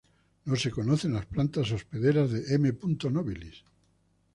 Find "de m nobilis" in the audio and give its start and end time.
2.31-3.63